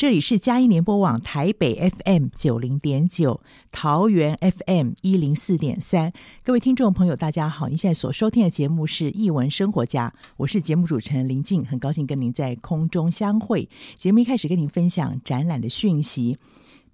[0.00, 6.10] 这里是佳音联播网台北 FM 九零点九，桃园 FM 一零四点三。
[6.42, 7.68] 各位听众朋友，大家好！
[7.68, 13.68] 您现在所收听的节目是《艺文生活家》，我是节目主持人林静，很高兴跟您在空中相会。
[13.98, 16.38] 节目一开始跟您分享展览的讯息。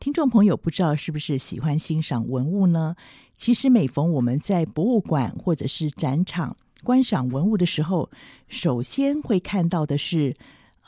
[0.01, 2.97] 听众朋友，不知道是不是喜欢欣赏文物呢？
[3.37, 8.11] 其实每逢我们在博物馆或者是展场观赏文物的时候，
[8.49, 10.34] 首先会看到的是。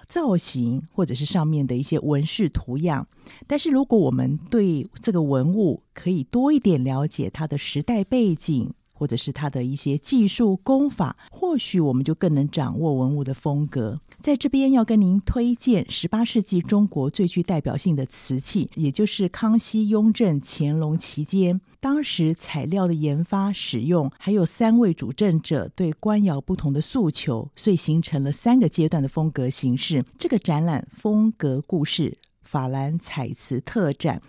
[0.09, 3.07] 造型或者是上面的一些纹饰图样，
[3.47, 14.01] 但是如果我们对这个文物可以多一点了解它的时代背景，或者是它的一些技术工法，或许我们就更能掌握文物的风格。
[14.21, 30.05] 在这边要跟您推荐十八世纪中国最具代表性的瓷器，也就是康熙、雍正、乾隆期间，当时材料的研发、使用，还有三位主政者对官窑不同的诉求，所以形成了三个阶段的风格形式。
[30.19, 34.21] 这个展览风格故事法兰彩瓷特展。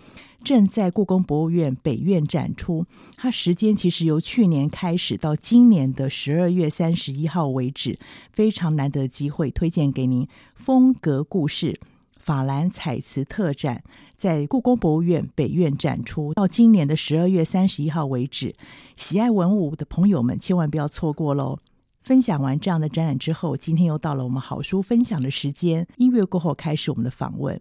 [0.41, 2.85] 正在故宫博物院北院展出，
[3.17, 7.99] 它时间其实由去年开始到今年的十二月三十一号为止，
[8.31, 10.25] 非常难得的机会，推荐给您。
[10.55, 11.77] 风格故事
[12.15, 13.83] 法兰彩瓷特展
[14.19, 18.53] 在故宫博物院北院展出到今年的十二月三十一号为止
[18.97, 21.57] 喜爱文物的朋友们千万不要错过喽。
[22.03, 27.57] 分享完这样的展览之后今天又到了我们好书分享的时间一月过后开始我们的访问。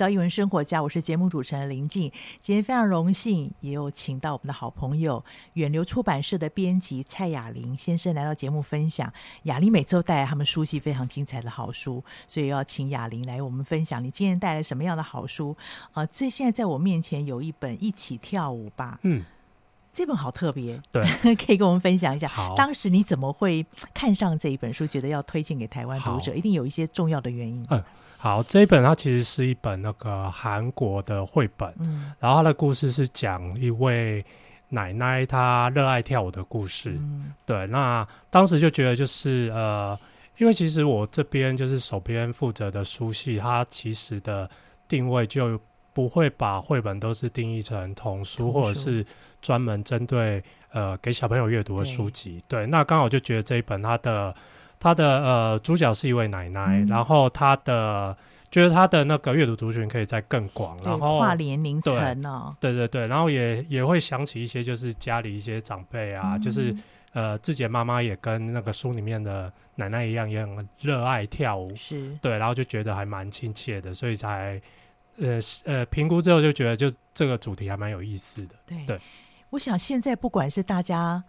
[0.00, 2.10] 到艺文生活家，我是节目主持人林静。
[2.40, 9.12] 今天非常荣幸，也有请到我们的好朋友远流出版社的编辑蔡雅玲先生来到节目分享。
[9.42, 14.02] 雅玲每周带来他们书系非常精彩的好书，所以要请雅玲来我们分享。
[14.02, 15.54] 你今天带来什么样的好书？
[15.92, 18.94] 啊、呃，这现在在我面前有一本《一起跳舞吧》。
[19.02, 19.22] 嗯。
[19.92, 21.04] 这本好特别，对，
[21.34, 22.28] 可以跟我们分享一下。
[22.28, 26.32] 好，当时你怎么会看上这一本书，觉得要推荐给台湾读者？
[26.32, 27.66] 一定有一些重要的原因。
[27.70, 27.82] 嗯，
[28.20, 34.22] 好，这一本它其实是一本那个韩国的绘本，嗯，然后它的故事是讲一位
[34.68, 36.90] 奶奶她热爱跳舞的故事。
[36.98, 39.98] 嗯，对，那当时就觉得就是呃，
[40.36, 44.48] 因为其实我这边就是手边负责的书系，它其实的
[44.86, 45.58] 定位就。
[45.92, 49.04] 不会把绘本都是定义成童书，或者是
[49.42, 52.40] 专门针对呃给小朋友阅读的书籍。
[52.46, 54.32] 对，对，那刚好就觉得这一本它的
[54.80, 58.16] 它的呃主角是一位奶奶，嗯、然后他的
[58.50, 61.94] 觉得他的那个阅读族群可以再更广，然后跨年龄层
[62.24, 66.74] 哦，对对对，然后也也会想起一些就是家里一些长辈啊，嗯、就是
[67.12, 72.16] 呃自己的妈妈也跟那个书里面的奶奶一样，也很热爱跳舞，是。
[72.22, 74.60] 对，然后就觉得还蛮亲切的，所以才。
[75.18, 78.54] 呃呃，评估之后就觉得，就这个主题还蛮有意思的。
[78.64, 79.00] 对，对。
[79.50, 81.22] 我想现在不管是大家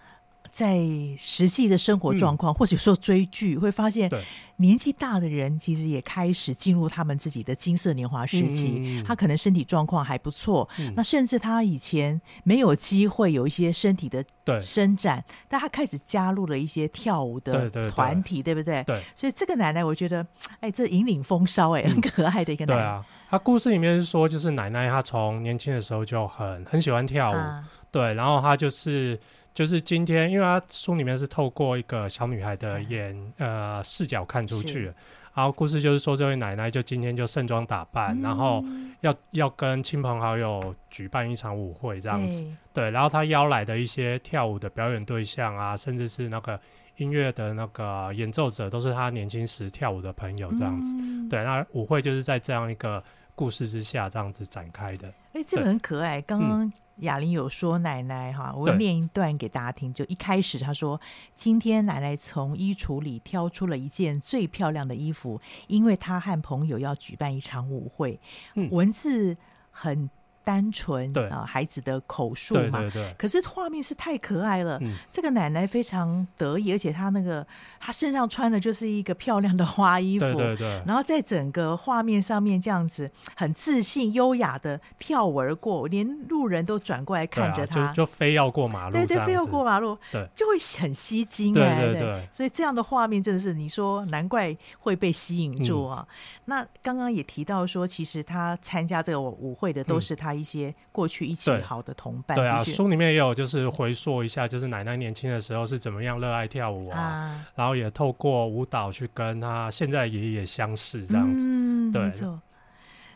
[0.51, 0.79] 在
[1.17, 4.11] 实际的生活状况，嗯、或者说追剧，会发现
[4.57, 8.73] 年纪大的人其实也开始进入他们自己的金色年华时期。
[8.77, 14.23] 嗯、他可能身体状况还不错，嗯、那甚至他以前没有机会有一些身体的
[14.61, 18.95] 伸展，但他开始加入了一些跳舞的团体，对，对，对，对不对？
[18.97, 19.03] 对。
[19.15, 20.25] 所以这个奶奶，我觉得，
[20.59, 22.81] 哎，这引领风骚，哎，很可爱的一个奶奶。
[22.81, 23.05] 对啊。
[23.31, 29.17] 他故事里面是说，就是奶奶她从年轻的时候就很很喜欢跳舞，啊、对，然后她就是
[29.53, 34.85] 就是今天，因为她书里面是透过一个小女孩的眼、嗯、呃视角看出去，
[35.33, 38.63] 然后故事就是说，这位奶奶就今天就盛装打扮，嗯、然后
[39.01, 46.59] 要要跟亲朋好友举办一场舞会这样子，欸、对，然后她邀来的一些跳舞的表演对象啊，甚至是那个
[46.97, 53.03] 音乐的那个演奏者，都是她年轻时跳舞的朋友这样子，嗯、对，那舞会就是在这样一个。
[53.35, 56.21] 故事之下这样子展开的，哎、欸，这个很可爱。
[56.21, 59.93] 刚刚雅玲有说奶奶哈，嗯、我念一段给大家听。
[59.93, 60.99] 就一开始她说，
[61.33, 68.19] 今天奶奶从衣橱里挑出了一件最漂亮的衣服，因为她和朋友要举办一场舞会。
[68.55, 69.35] 嗯、文字
[69.71, 70.09] 很。
[70.43, 71.27] 单纯对。
[71.29, 72.91] 啊，孩子的口述嘛，对对。
[73.03, 74.77] 对，可是画面是太可爱了。
[74.81, 77.45] 嗯、这个奶奶非常得意，而且她那个
[77.79, 91.99] 她身上穿的就是一个漂亮的花衣服，对对对，然后在整个画面上面这样子很自信、优雅的跳舞而过，连路人都转过来看着她，啊、就，就非要过马路，对对，非要过马路，对，就会很吸睛哎，对对。
[91.99, 96.05] 对，对，所以这样的画面真的是你说难怪会被吸引住啊。
[96.07, 100.31] 嗯、那刚刚也提到说，其实他参加这个舞会的都是他。
[100.41, 112.41] 一些过去一起好的同伴，对，对啊，书里面也有就是回溯一下，就是奶奶年轻的时候是怎么样热爱跳舞啊，啊然后也透过舞蹈去跟他现在爷爷相识这样子，嗯。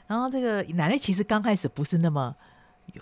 [0.05, 2.35] 然后这个奶奶其实刚开始不是那么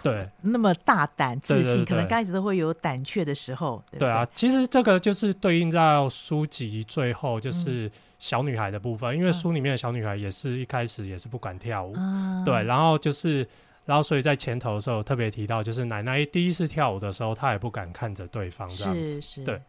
[0.01, 4.25] 对那么大胆自信，对对对对，可能刚开始都会有胆怯的时候，对，对，对啊。
[4.34, 7.92] 其实这个就是对应到书籍最后就是
[8.24, 13.46] 小女孩的部分，嗯、因为书里面的小女孩也是一开始也是不敢跳舞，啊、对，然后就是。
[13.86, 19.10] 然后，所以在前头的时候特别提到，就是奶奶第一次跳舞的时候，她也不敢看着对方这样子。
[19.10, 19.62] 是是，对，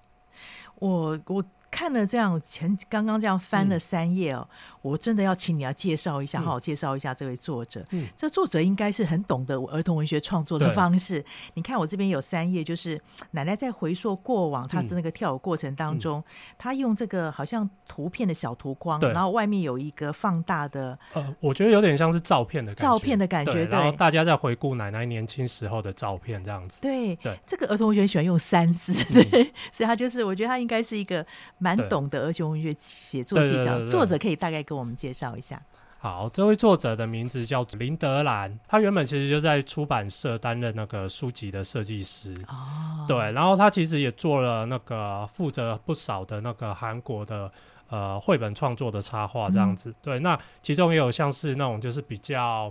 [0.76, 1.44] 我我。
[1.74, 7.84] 看了这样前刚刚这样翻了三页哦，嗯、我真的要请你要介绍一下，好好介绍一下这位作者。
[7.90, 11.24] 嗯，这作者应该是很懂得儿童文学创作的方式。
[11.54, 12.96] 你看我这边有三页，就是
[13.32, 16.22] 奶奶在回溯过往她的那个跳舞过程当中，
[16.56, 22.82] 她、嗯、用这个好像图片的小图框，然后外面有一个放大的，呃，我觉得有点像是照片的感觉。
[22.82, 26.80] 照片的感觉，对，然后大家在回顾奶奶年轻时候的照片，这样子。
[26.80, 31.26] 对对，这个儿童文学喜欢用三字，对，嗯、 所以他就是我觉得他应该是一个。
[31.64, 35.58] 蛮懂得儿童文学写作技巧，对对对对对，作者可以大概跟我们介绍一下。
[35.98, 42.34] 好，这位作者的名字叫林德兰，他原本其实就在出版社担任那个书籍的设计师。
[42.46, 47.50] 哦，对，然后他其实也做了那个负责不少的那个韩国的
[47.88, 49.88] 呃绘本创作的插画这样子。
[49.88, 52.70] 嗯、对，那其中也有像是那种就是比较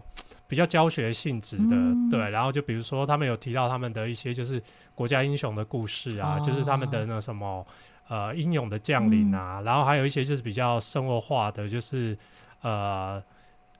[0.53, 4.61] 比较教学性质的，嗯、对，然后就比如说他们有提到他们的一些就是
[4.93, 7.65] 国家英雄的故事啊，哦、就是他们的那什么。
[8.09, 12.15] 呃，英勇的将领啊，嗯、然后还有一些就是比较生活化的，就是
[12.61, 13.23] 呃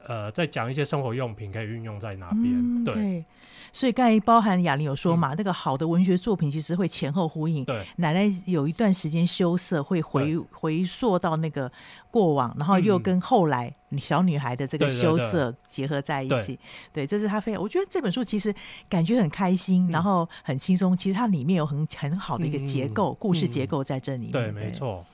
[0.08, 2.84] 呃，再讲一些生活用品可以运用在哪边、嗯。
[2.84, 3.24] 对，
[3.72, 7.64] 所以刚才包含雅玲有说嘛、嗯，那个好的文学作品其实会前后呼应。
[7.66, 11.72] 对，奶奶有一段时间羞涩，会回回溯到那个
[12.12, 16.60] 过往，然后又跟后来小女孩的这个羞涩结合在一起。
[16.92, 18.54] 对，这是他非常，我觉得这本书其实
[18.90, 20.96] 感觉很开心，嗯、然后很轻松。
[20.98, 25.06] 其实它里面有很很好的一个结构、嗯，故事结构在这里对没错。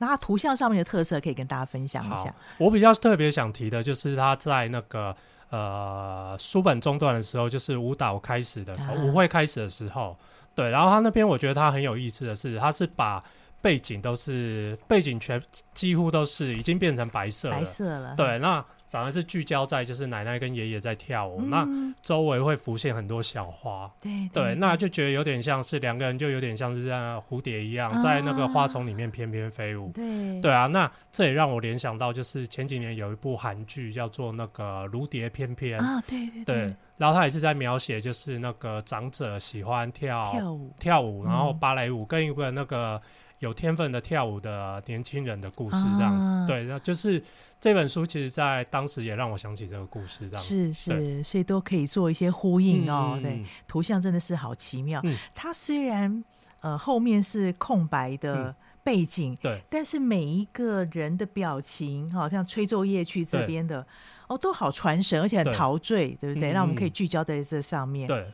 [0.00, 2.34] 那它图像上面的特色可以跟大家分享一下。
[2.58, 5.14] 我比较特别想提的就是他在那个
[5.50, 10.16] 呃书本中段的时候，就是舞蹈开始的时候，啊、舞会开始的时候，
[10.54, 10.70] 对。
[10.70, 13.22] 然后他那边我觉得他很有意思的是，他是把
[13.60, 15.40] 背景都是背景全
[15.74, 18.16] 几乎都是已经变成白色了，白色了。
[18.16, 18.64] 对，那。
[18.90, 29.92] 反而是聚焦在就是奶奶跟爷爷在跳舞，嗯、那周围会浮现很多小花，对对，对，那就觉得有点像是两个人，就有点像是像蝴蝶一样，在那个花丛里面翩翩飞舞。
[29.94, 30.40] 对。
[30.40, 43.00] 对啊，那这也让我联想到，就是前几年有一部韩剧叫做那个《如蝶翩翩》啊，对对对，对，然后他也是在描写就是那个长者喜欢跳跳舞，跳舞，然后芭蕾舞跟一个那个。
[43.40, 47.22] 有天分的跳舞的年轻人的故事，这样子，啊、对，那就是
[47.58, 53.14] 这本书，其实，在当时也让我想起这个故事，这样子，是是，所以都可以做一些呼应哦。
[53.16, 55.00] 嗯、对，图像真的是好奇妙。
[55.04, 56.22] 嗯、它虽然
[56.60, 58.54] 呃后面是空白的
[58.84, 63.86] 背景，嗯、对，但是每一个人的表情，好像吹奏乐曲这边的
[64.28, 66.52] 哦，都好传神，而且很陶醉，对，对不对？
[66.52, 68.06] 让、嗯、我们可以聚焦在这上面。
[68.06, 68.26] 对，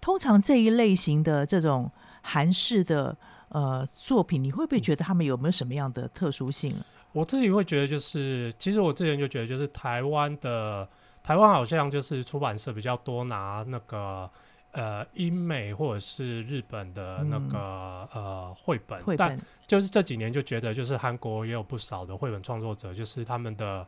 [0.00, 3.14] 通常这一类型的这种韩式的。
[3.48, 6.76] 呃，作品你会不会觉得他们有没有什么样的特殊性？
[7.12, 10.86] 我自己会觉得，就是其实我之前就觉得，就是台湾的
[11.22, 14.28] 台湾好像就是出版社比较多拿那个
[14.72, 23.86] 呃英美或者是日本的那个、嗯、呃绘本，绘本，但就是这几年就觉得，就是韩国也有不少的绘本创作者，就是他们的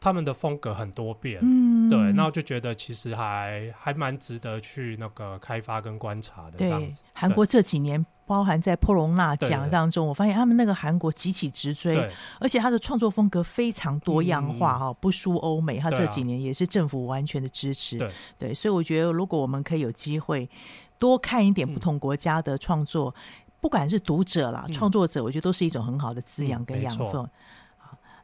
[0.00, 7.02] 他们的风格很多变，嗯，对，那我就觉得其实还还蛮值得去那个开发跟观察的这样子。
[7.14, 8.04] 韩国这几年。
[8.28, 11.96] 包含在波隆纳奖当中，我发现他们那个韩国急起直追，
[12.40, 15.78] 而且他的创作风格非常多样化哈、嗯，不输欧美。
[15.78, 20.50] 他这几年也是政府完全的支持，对，对，所以我觉得如果我们可以有机会
[20.98, 27.30] 多看一点不同国家的创作，嗯、不管是读者啦、创、嗯、作者，我觉得都是一种很好的滋养跟养分。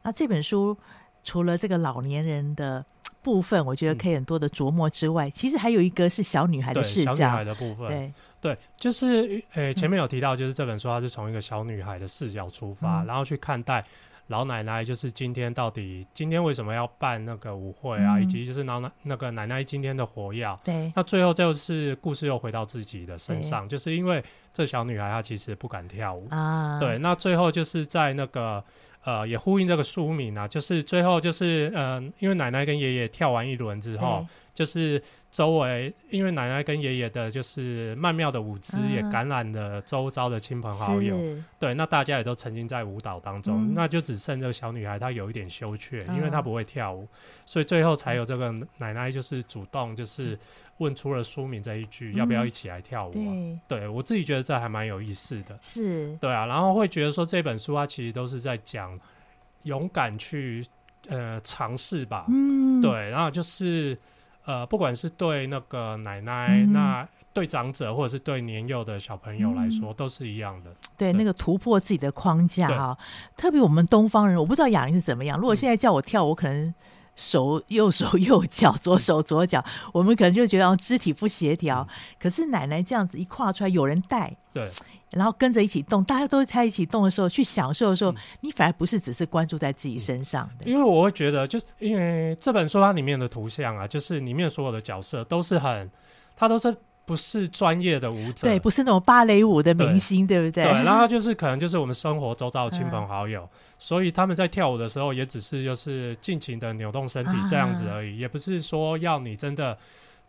[0.01, 0.77] 那这本书
[1.23, 2.85] 除了这个老年人的
[3.21, 8.13] 部分，我觉得可以很多的琢磨之外，嗯、其实还有一个是小女孩的视角，小女孩的部分，对。
[8.43, 13.81] 对，就是诶、欸，前面有提到，就是这本书它是从一个小女孩的视角出发，嗯、然后去看待
[14.27, 20.45] 老奶奶，就是今天到底今天为什么要办那个舞会啊，嗯、以及就是老奶那个奶奶今天的活跃。
[20.61, 26.27] 对，那最后就是故事又回到自己的身上，就是因为这小女孩她其实不敢跳舞。
[26.29, 26.77] 啊。
[26.81, 28.61] 对，那最后就是在那个
[29.03, 34.25] 呃，也呼应这个书名啊，就是最后就是嗯、呃，因为奶奶跟爷爷跳完一轮之后。
[34.53, 35.01] 就是
[35.33, 41.17] 周围，因为奶奶跟爷爷的，就是曼妙的舞姿，也感染了周遭的亲朋好友。
[41.57, 47.07] 对，那大家也都沉浸在舞蹈当中，嗯，那就只剩这个小女孩，她有一点羞怯，因为她不会跳舞，
[47.47, 50.37] 所以最后才有这个奶奶就是主动就是
[50.77, 53.33] 问出了书名这一句，要不要一起来跳舞啊？
[53.67, 55.57] 对，对我自己觉得这还蛮有意思的。
[55.63, 58.99] 是，对啊，然后会觉得说这本书它其实都是在讲
[59.63, 60.63] 勇敢去
[61.07, 62.27] 呃尝试吧。
[62.29, 63.97] 嗯，对，然后就是。
[64.45, 70.71] 呃，不管是对那个奶奶，嗯、那对长者，或者是对年幼的小朋友来说，嗯、都是一样的。
[70.97, 72.97] 对，对那个突破自己的框架哈，
[73.37, 75.39] 特别我们东方人，我不知道雅玲是怎么样。
[75.39, 76.73] 如果现在叫我跳，我可能
[77.15, 81.87] 手右手右脚，左手左脚，我们可能就觉得肢体不协调。
[81.89, 84.69] 嗯、可是奶奶这样子一跨出来，有人带，对。
[85.15, 90.65] 然后跟着一起动，大家都在一起动的时候，去享受的时候，嗯、你反而不是只是关注在自己身上的。
[90.65, 95.89] 因为我会觉得，就是因为这本书它里面的图像啊，就是里面所有的角色都是很，
[96.35, 100.63] 他都是不是专业的舞者，对，不是那种芭蕾舞的明星，对，对不对？
[100.63, 109.77] 对，然后就是可能就是我们生活周遭的亲朋好友、嗯，所以他们在跳舞的时候，也只是就是尽情的扭动身体这样子而已，啊、也不是说要你真的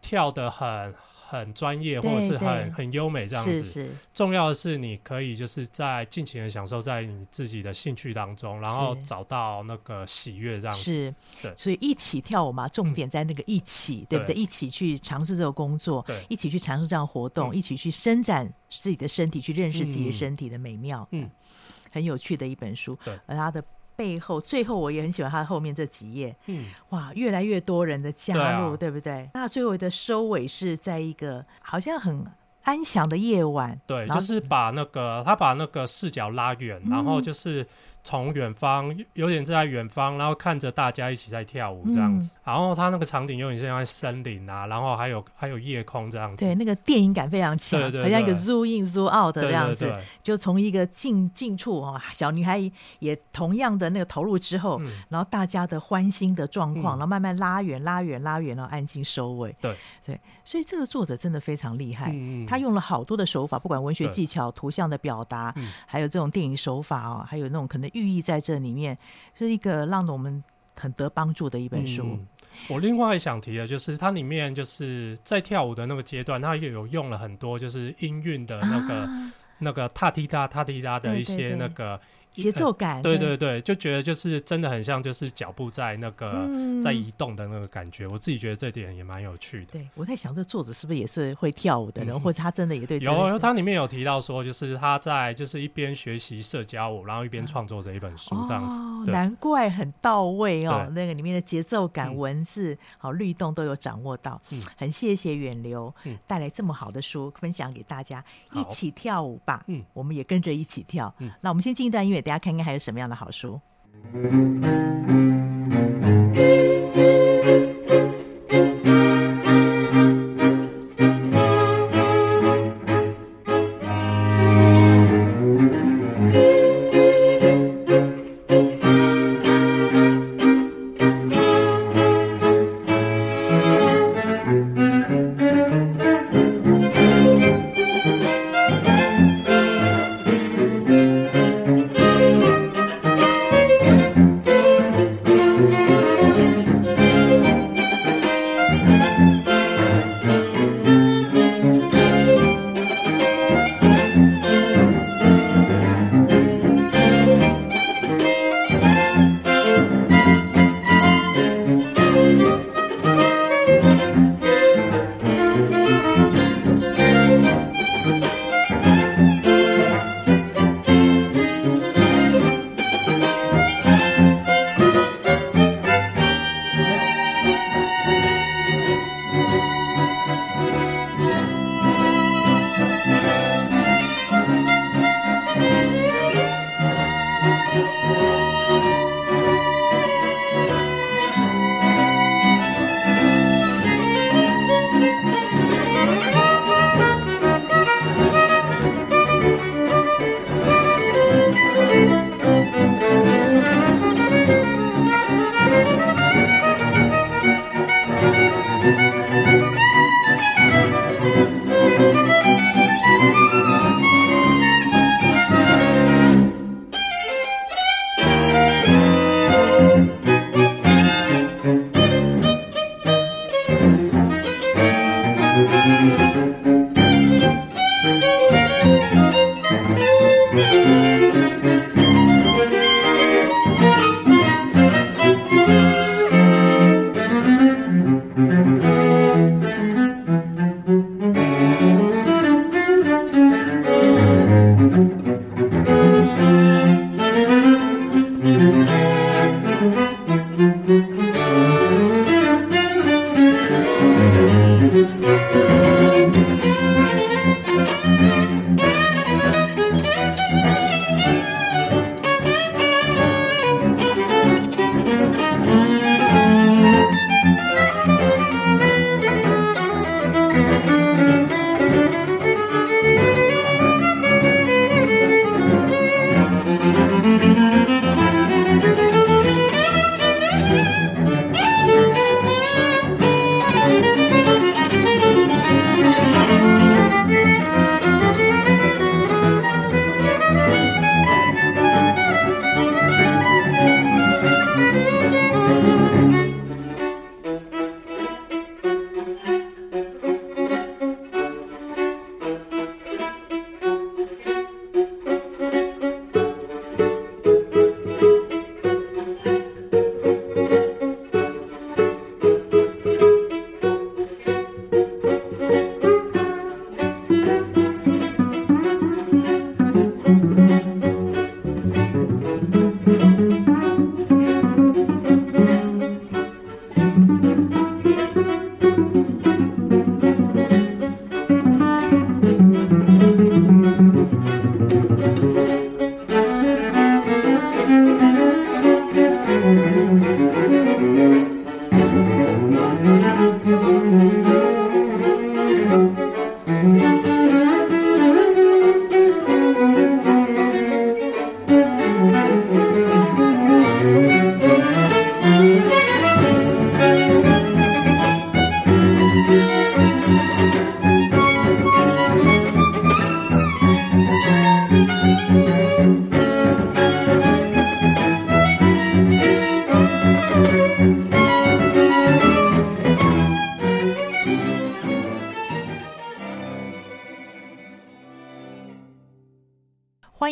[0.01, 0.93] 跳得很。
[1.27, 10.83] 很专业或者是很很优美这样子，是是，重要的是你可以就是在尽情的享受在你自己的兴趣当中，然后找到那个喜悦这样子。
[10.83, 14.35] 是，对，所以一起跳舞嘛，重点在那个一起，嗯、对不对？
[14.35, 21.07] 一起去尝试这个工作，对，一起去尝试这样活动、嗯，一起去伸展自己的身体，去认识自己的身体的美妙。
[21.13, 21.31] 嗯，
[21.93, 22.99] 很有趣的一本书。
[23.05, 23.65] 对，而它的。
[23.97, 26.35] 背后，最后我也很喜欢他后面这几页。
[26.47, 29.31] 嗯，哇，越来越多人的加入，对，啊、对不对？
[29.35, 32.27] 那最后的收尾是在一个好像很
[32.65, 33.79] 安详的夜晚。
[33.87, 37.67] 对，就是把那个他把那个视角拉远，嗯，然后就是
[38.05, 49.93] 从远方，有点在远方，然后看着大家一起在跳舞这样子，嗯、然后他那个场景有点像在森林啊，然后还有还有夜空这样子，对，那个电影感非常强，对对对，好像一个 zoom in zoom out 的这样子，
[50.23, 59.75] 就从一个近近处哦，小女孩也同样的那个投入之后，嗯、然后大家的欢欣的状况，嗯、然后慢慢拉远拉远拉远，然后安静收尾，对。
[60.07, 68.73] 对，所以这个作者真的非常厉害，嗯、他用了好多的手法，不管文学技巧、图像的表达，嗯、还有这种电影手法哦，还有那种可能寓意在这里。
[68.73, 68.99] 面
[69.35, 70.45] 是一个让我们
[70.79, 72.03] 很得帮助的一本书。
[72.05, 72.27] 嗯，
[72.69, 81.99] 我另外想提的就是，它里面就是在跳舞的那个阶段，它也有用了很多就是音韵的那个、啊、那个踏踢踏踏踢踏的一些那个。
[82.43, 86.49] 节奏感，对对对，就觉得就是真的很像，就是脚步在那个
[86.83, 88.07] 在移动的那个感觉。
[88.09, 89.73] 我自己觉得这点也蛮有趣的。
[89.73, 92.99] 对，我在想，这作者是不是也是会跳舞的人，或者他真的也对？
[92.99, 99.11] 有，他里面有提到说，就是他在就是一边学习社交舞，然后一边创作这一本书这样子。
[99.13, 104.41] 难怪很到位哦，那个里面的节奏感、文字、好律动都有掌握到。
[104.51, 105.95] 嗯，很谢谢远流
[106.27, 109.63] 带来这么好的书分享给大家，一起跳舞吧。
[109.69, 111.15] 嗯，我们也跟着一起跳。
[111.19, 112.24] 嗯，那我们先进一段音乐。
[112.25, 113.61] 大家看看还有什么样的好书。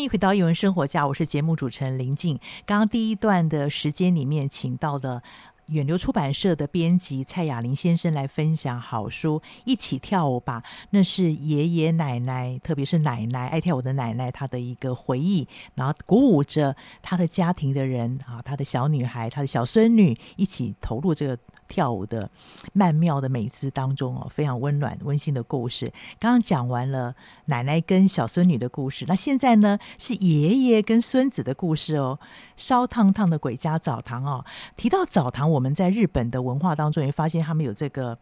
[0.03, 2.39] 迎回到一文生活家，我是节目主持人林静。
[2.67, 5.23] 刚刚第一段的时间里面，请到的。
[5.67, 21.39] 远流出版社的编辑蔡雅玲先生来分享好书《一起跳舞吧》，那是爷爷奶奶，特别是奶奶爱跳舞的奶奶，她的一个回忆，然后鼓舞着她的家庭的人啊，她的小女孩、她的小孙女一起投入这个。
[21.69, 22.31] 跳舞的
[22.75, 25.91] 曼妙的美姿当中哦，非常温暖温馨的故事。
[26.19, 27.15] 刚刚讲完了
[27.47, 32.19] 奶奶跟小孙女的故事，那现在呢是爷爷跟孙子的故事哦。
[32.59, 34.45] 烧烫烫的鬼家澡堂哦，
[34.77, 38.19] 提到澡堂，我们在日本的文化当中也发现他们有这个。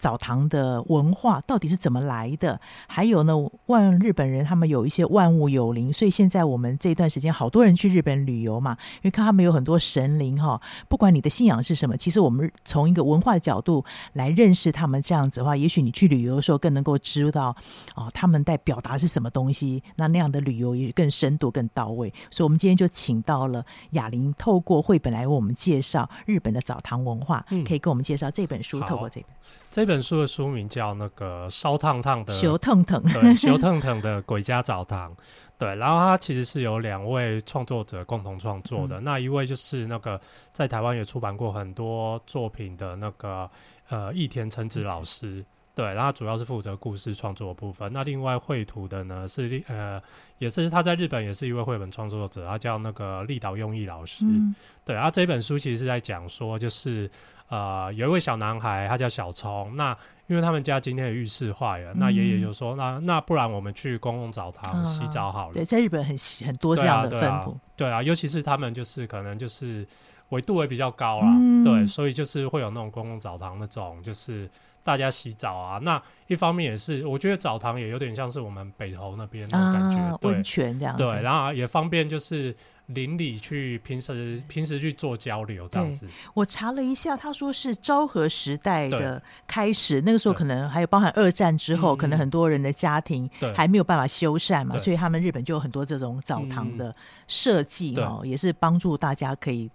[0.00, 2.58] 澡堂的文化到底是怎么来的？
[2.88, 3.34] 还有呢，
[3.66, 10.60] 万日本人他们有一些万物有灵，所以现在我们这一段时间好多人去日本旅游嘛，因为看他们有很多神灵哈。
[10.88, 13.84] 不管你的信仰是什么，其实我们从一个文化的角度
[14.14, 17.54] 来认识他们，这样子的话，也许你去旅游的时候更能够知道
[17.94, 19.82] 哦，他们在表达是什么东西。
[19.96, 22.12] 那那样的旅游也更深度、更到位。
[22.30, 27.44] 所以，我们今天就请到了雅麟，透过绘本来为我们介绍日本的澡堂文化。
[27.50, 29.30] 嗯，可以跟我们介绍这本书，透过这本。
[29.70, 35.16] 这本书的书名叫那个烧烫烫的烧烫烫，对，烧烫烫的鬼家澡堂，
[35.56, 40.20] 对，然后它其实是由两位创作者共同创作的，嗯、那一位就是那个
[40.52, 43.50] 在台湾也出版过很多作品的那个
[43.88, 45.46] 呃益田成子老师，嗯、
[45.80, 50.02] 对，然后主要是负责故事创作的部分，那另外绘图的呢是呃
[50.38, 57.10] 也是他在日本也是一位绘本创作者，他叫那个立岛用义老师，嗯、对，然后这本书其实是在讲说就是。
[57.50, 59.74] 呃，有一位小男孩，他叫小聪。
[59.74, 59.90] 那
[60.28, 65.54] 因为他们家今天的浴室坏了，嗯、那爷爷就说：“那那不然我们去公共澡堂洗澡好了。
[65.54, 66.16] 嗯”对，在日本很
[66.46, 67.58] 很多这样的分布。
[67.76, 69.84] 对啊，尤其是他们就是可能就是
[70.28, 74.48] 纬度也比较高啦，嗯、对，所以就是会有那种公共澡堂那种，就是
[74.82, 75.78] 大家洗澡啊。
[75.78, 80.96] 那一方面也是，我觉得澡堂也有点像是我们北投那边那种感觉，温、啊、泉这样。
[80.96, 82.54] 对，然后也方便就是。
[82.92, 96.92] 邻里去平时平时去做交流这样子，我查了一下，他说是昭和时代的开始，那个时候可能还有包含二战之后，可能很多人的家庭还没有办法修缮嘛，所以他们日本就有很多这种澡堂的
[97.28, 99.70] 设计哦，也是帮助大家可以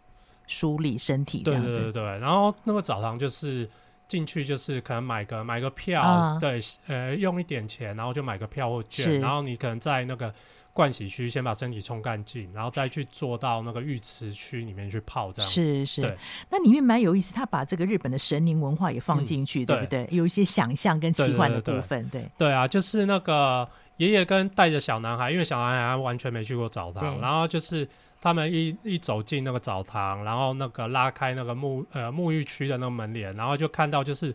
[0.46, 1.38] 梳理身体。
[1.38, 3.70] 对对对对，然后那个澡堂就是
[4.08, 10.34] 进去就是可能买个买个票，对，呃，用一点钱，然后就买个票或券，然后你可能在那个。
[10.76, 16.02] 盥洗区先把身体冲干净，然后再去坐到那个浴池区里面去泡，这样是是。
[16.02, 16.18] 对，
[16.50, 20.06] 那里面蛮有意思，他把这个日本的神灵文化也放进去，嗯、对不对？
[20.12, 22.32] 有一些想象跟奇幻的部分，对，对，对，对。
[22.40, 23.66] 对啊，就是那个
[23.96, 27.88] 爷爷跟带着小男孩，因为小男孩完全没去过澡堂，然后就是
[28.26, 34.34] 他们一一走进那个澡堂，然后那个拉开那个沐呃沐浴区的那个门帘，然后就看到就是。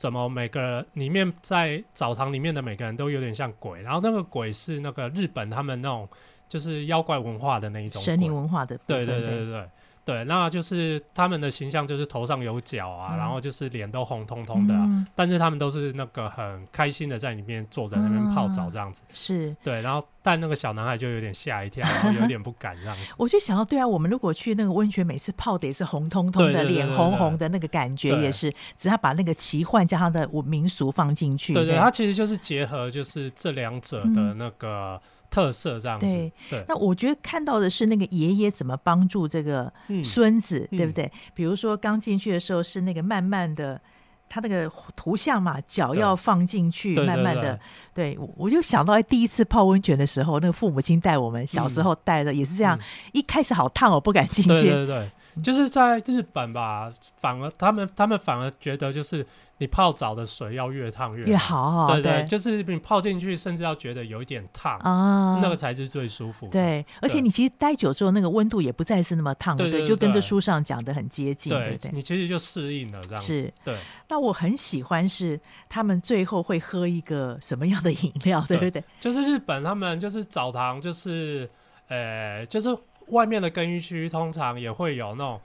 [0.00, 6.08] 怎么每个人里面在澡堂里面的每个人都有点像鬼，然后那个鬼是那个日本他们那种
[6.48, 9.68] 就是妖怪文化的那一种神灵文化的，对对对对对。
[10.04, 19.02] 对，那就是他们的形象就是头上有角啊，嗯、然后就是脸都红彤彤的，啊，嗯、但是他们都是那个很开心的在里面坐在那边泡澡这样子。
[19.08, 23.14] 嗯、是对，然后但那个小男孩就有点吓一跳，然后有点不敢这样子。
[23.18, 31.52] 我就想到，对啊，我们如果去那个温泉，每次泡的也是红彤彤的，脸红红的那个感觉也是，只要把那个奇幻加上的民俗放进去。
[31.54, 35.00] 对对，它其实就是结合就是这两者的那个。
[35.30, 36.64] 嗯特色这样子，对，对。
[36.66, 41.04] 那我觉得看到的是那个爷爷怎么帮助这个孙子，嗯、对不对？
[41.04, 43.80] 嗯、比如说刚进去的时候是那个慢慢的，
[44.28, 47.58] 他那个图像嘛，脚要放进去，慢慢的，
[47.94, 55.10] 对，对我就想到第一次泡温泉的时候，那个父母亲带我们小时候带的也是这样，嗯、一开始好烫，哦不敢进去，对对对。
[55.42, 59.24] 就是在日本吧，反而他们他们反而觉得，就是
[59.58, 66.52] 你泡澡的水要越烫越好，越好，对对，对就是你泡进去，甚至要觉得有一点烫啊，那个才是最舒服的。
[66.52, 71.90] 对，而且你其实待久之后，那个温度也不再是那么烫，对，就跟这书上讲的很接近，对对。
[71.92, 73.26] 你其实就适应了这样子。
[73.26, 73.78] 是，对。
[74.08, 75.38] 那我很喜欢是
[75.68, 78.82] 他们最后会喝一个什么样的饮料，对不对？
[78.98, 81.48] 就是日本他们就是澡堂，就是
[81.86, 82.76] 呃，就是。
[83.10, 85.40] 外面的更衣区通常也会有那种，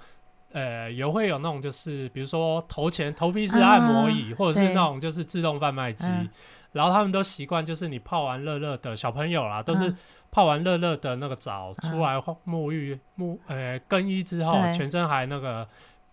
[0.53, 6.29] 呃，也会有那种，就是比如说头前头皮式按摩椅，啊、或者是那种就是自动贩卖机，对。
[6.71, 9.93] 然后他们都习惯就是你泡完热热的，小朋友啦，都是
[10.29, 15.65] 泡完热热的那个澡、啊、出来沐浴沐呃更衣之后，全身还那个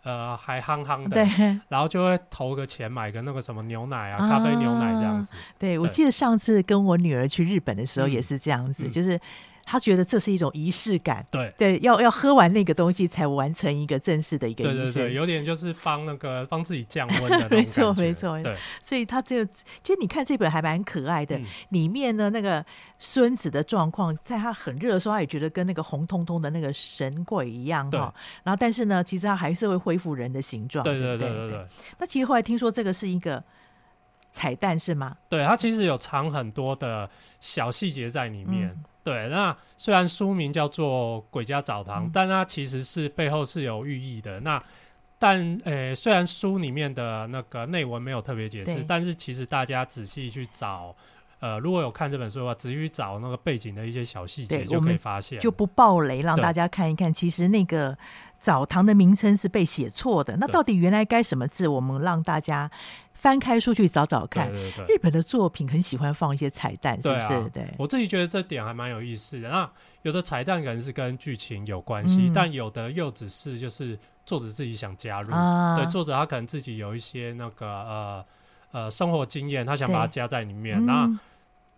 [0.04, 1.58] 呃还憨憨的，对。
[1.68, 5.32] 然后就会投个钱买个那个什么牛奶啊，啊咖啡牛奶这样子。
[5.58, 5.78] 对，对。
[5.80, 9.18] 我记得上次跟我女儿去日本的时候也是这样子，嗯、就是。
[9.72, 11.50] 他觉得这是一种仪式感，对。
[11.56, 19.50] 对，要要喝完那个东西才完成一个正式的一个仪式，对对对，有点就是帮那个帮自己降温的 没错没错，对，所以他这个
[19.82, 22.62] 就你看这本还蛮可爱的，嗯、里面呢那个
[22.98, 31.28] 孙子的状况，在他很热的时候，他也觉得跟那个红彤彤的那个神鬼一样哈，然后但是呢，其实他还是会恢复人的形状，对对对对？
[31.28, 31.66] 对，对，对。
[31.96, 33.42] 那其实后来听说这个是一个。
[34.34, 35.14] 彩蛋是吗？
[35.28, 37.06] 对，它其实有藏很多的
[37.38, 38.66] 小细节在里面。
[38.68, 44.40] 嗯、对，那虽然书名叫做《鬼家澡堂》，嗯，但它其实是背后是有寓意的。
[44.40, 44.62] 那
[45.18, 50.94] 但诶、欸，虽然书里面的那个内文没有特别解释，但是其实大家仔细去找，
[51.42, 57.12] 呃，如果有看这本书的话，仔细去找那个背景的一些小细节，就可以发现，就不爆雷，让大家看一看。
[57.12, 57.98] 其实那个
[58.38, 61.66] 澡堂的名称是被写错的，那到底原来该什么字？
[61.66, 62.70] 我们让大家。
[63.14, 67.28] 翻开书去找找看，对对对，日本的作品很喜欢放一些彩蛋，是不是？
[67.28, 69.48] 对，啊、对，我自己觉得这点还蛮有意思的。
[69.48, 69.70] 那
[70.02, 75.32] 有的彩蛋可能是跟剧情有关系，嗯，但有的又只是就是作者自己想加入。
[75.32, 78.24] 啊、对，作者他可能自己有一些那个呃
[78.72, 80.84] 呃生活经验，他想把它加在里面。
[80.84, 81.08] 那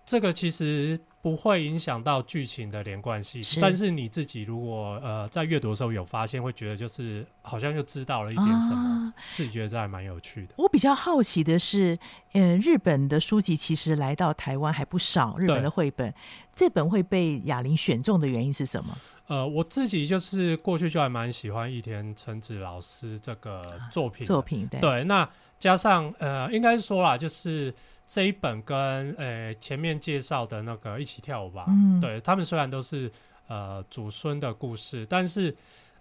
[0.05, 1.01] 这个其实。
[1.25, 10.53] 不会影响到剧情的连贯性，但是你自己如果呃在阅读的时候有发现，会觉得就是好像就知道了一点什么，啊、自己觉得这还蛮有趣的。
[10.59, 11.99] 我比较好奇的是，
[12.35, 16.13] 呃，日本的书籍其实来到台湾还不少，日本的绘本，
[16.55, 18.95] 这本会被雅铃选中的原因是什么？
[19.29, 25.27] 呃，我自己就是过去就还蛮喜欢益田诚子老师这个作品，作品对，对，那
[25.59, 27.75] 加上呃，应该说啦，就是。
[28.07, 28.77] 这一本跟
[29.19, 33.11] 呃、欸、前面介绍的那个一起跳舞吧，嗯、对他们虽然都是
[33.49, 35.55] 呃祖孙的故事，但是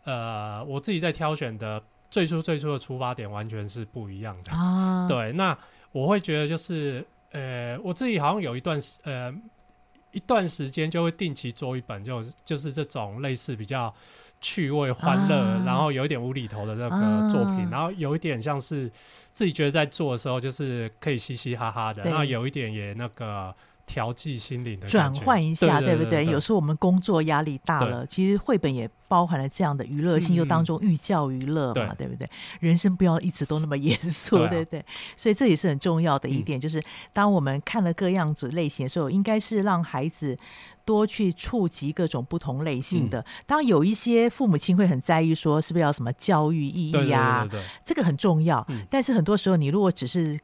[0.04, 4.52] 呃我自己在挑选的最初最初的出发点完全是不一样的。
[4.52, 5.58] 啊、 对，那
[5.92, 9.34] 我会觉得就是呃我自己好像有一段时呃
[10.12, 13.94] 一段时间就会定期做一本，就就是这种类似比较。
[14.44, 18.88] 趣味、欢乐、啊，然后有一点无厘头的那个作品、啊，然后有一点像是
[19.32, 23.52] 自己觉得在做的时候，就是可以嘻嘻哈哈的，然后有一点也那个。
[23.86, 32.28] 调剂心灵的转换一下，对，不对，有时候我们工作压力大了，其实绘本也包含了这样的娱乐性，又当中寓教于乐嘛，对，不对？
[32.60, 34.86] 人生不要一直都那么严肃，对不对，
[35.18, 40.38] 所以这也是很重要的一点，就是当我们看了各样子类型的时候，应该是让孩子
[40.86, 43.24] 多去触及各种不同类型的。
[43.46, 47.42] 当有一些父母亲会很在意说，是不是要什么教育意义呀？
[47.42, 48.66] 对对对对，这个很重要。
[48.90, 50.40] 但是很多时候，你如果只是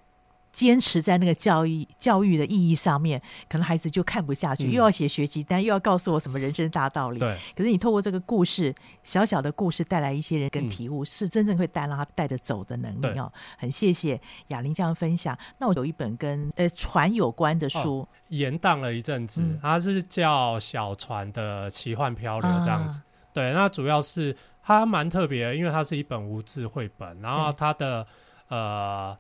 [0.60, 7.20] 坚持在那个教育教育的意义上面，可能孩子就看不下去，嗯、又要写学习单，又要告诉我什么人生大道理。
[7.20, 7.34] 对。
[7.56, 13.32] 可是你透过这个故事，小小的故事带来一些人跟体悟，嗯、是真正会带让他带着走的能力哦。
[13.58, 14.20] 很谢谢
[14.50, 15.38] 雅玲这样分享。
[15.60, 23.00] 那我有一本跟呃船有关的书，延、哦、宕了一阵子、嗯，它是叫《小船的奇幻漂流》这样子。
[23.00, 28.06] 啊、对，那主要是它蛮特别的，因为它是一本无字绘本，然后它的
[28.50, 29.18] 呃。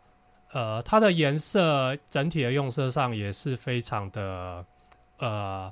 [0.51, 4.65] 呃，它的颜色整体的用色上也是非常的
[5.19, 5.71] 呃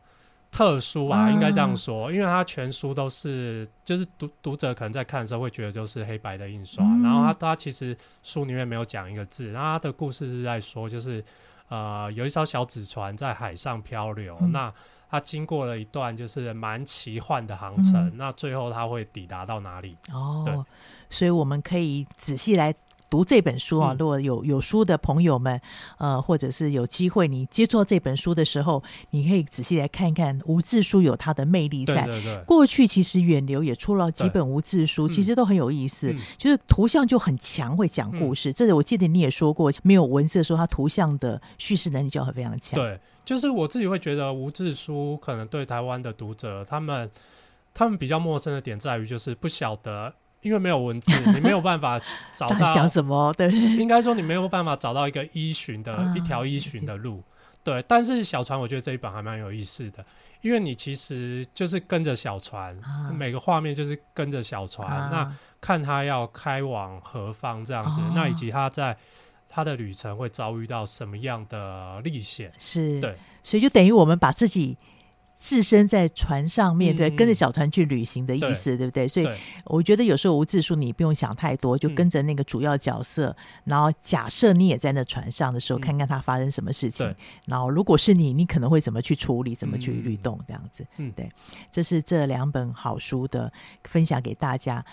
[0.51, 11.23] 特殊啊，应该这样说，因为它全书都是，就是读读者可能在看的时候会觉得就是黑白的印刷，嗯、然后它它其实书里面没有讲一个字，然后它的故事是在说，就是
[11.69, 14.71] 呃有一艘小纸船在海上漂流，嗯、那
[15.09, 19.97] 它经过了一段就是蛮奇幻的航程，嗯、那最后它会抵达到哪里？
[20.13, 20.55] 哦，对，
[21.09, 22.75] 所以我们可以仔细来。
[23.09, 25.59] 读这本书啊，如果有有书的朋友们，
[25.97, 32.05] 呃，或者是有机会你接触这本书的时候，你可以仔细来看一看无字书有它的魅力在。
[32.05, 32.43] 对对对。
[32.43, 38.51] 过去其实远流也出了几本无字书，其实都很有意思，嗯、就是图像就很强，会讲故事。
[38.51, 42.79] 嗯、这个我记得你也说过，没有文字的时候，它图像的叙事能力就很非常强。
[42.79, 47.09] 对，就是我自己会觉得无字书可能对台湾的读者，他们
[47.73, 50.13] 他们比较陌生的点在于，就是不晓得。
[50.47, 51.99] 因为没有文字， 你没有办法
[52.31, 53.33] 找到讲什么。
[53.33, 57.21] 对，应该说你没有办法找到一个依循的、啊、一条依循的路。
[57.63, 60.03] 对，但是小船，我觉得这一本还蛮有意思的，
[60.41, 68.95] 因为你其实就是跟着小船，啊、每个画面就是跟着小船、啊，那看他要开往何方这样子，啊、那以及他在
[69.49, 72.53] 他的旅程会遭遇到什么样的历险。
[72.57, 74.77] 是，对，所以就等于我们把自己。
[75.39, 79.07] 置身在船上面对，跟着小船去旅行的意思，对，对不对？
[79.07, 79.29] 所以
[79.65, 87.15] 我觉得有时候无字书你不用想太多，就跟着那个主要角色，嗯、然后假设你也在那船上的时候，嗯、看看他发生什么事情。
[87.45, 90.85] 然后如果是你，你可能会怎么去处理，怎么去律动这样子。
[90.97, 91.31] 嗯，对，
[91.71, 93.51] 这是这两本好书的
[93.83, 94.83] 分享给大家。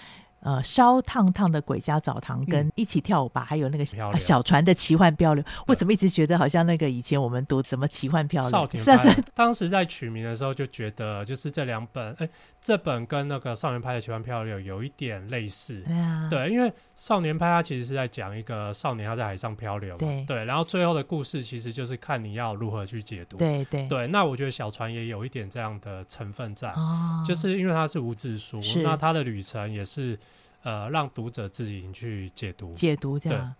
[0.45, 5.43] 呃烧烫烫的鬼家澡堂跟一起跳舞吧，嗯、还有那个小，啊、小船的奇幻漂流。
[5.67, 8.51] 我怎么一直觉得好像那个以前我们读什么奇幻漂流？
[8.51, 9.25] 少年派。
[9.35, 12.29] 当时在取名的时候就觉得，就是这两本，哎，
[12.61, 15.81] 这本跟那个少年派的奇幻漂流有一点类似。
[15.81, 23.39] 对啊，对，因为少年派它其实是在讲一个少年他在海上漂流嘛，对，对，然后最后的故事其实就是看你要如何去解读。
[23.39, 30.19] 对对对，那我觉得小船也有一点这样的成分在，哦、就是因为它是无字书，那它的旅程也是。
[30.65, 33.55] 呃，让读者自己去解读，解读这样，